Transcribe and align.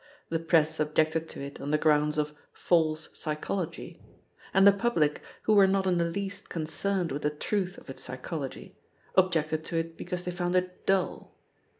The 0.29 0.39
Press 0.39 0.79
ob 0.79 0.95
ijected 0.95 1.27
to 1.27 1.43
it 1.43 1.61
on 1.61 1.69
the 1.69 1.77
grounds 1.77 2.17
of 2.17 2.33
"false 2.53 3.09
psychology," 3.13 4.01
and 4.51 4.65
the 4.65 4.71
public, 4.71 5.21
who 5.43 5.53
were 5.53 5.67
not 5.67 5.85
in 5.85 5.99
the 5.99 6.05
least 6.09 6.49
con 6.49 6.65
cerned 6.65 7.11
with 7.11 7.21
the 7.21 7.29
truth 7.29 7.77
of 7.77 7.87
its 7.87 8.01
psychology, 8.01 8.75
objected 9.13 9.63
to 9.65 9.77
it 9.77 9.97
because 9.97 10.23
they 10.23 10.31
found 10.31 10.55
it 10.55 10.87
dull. 10.87 11.35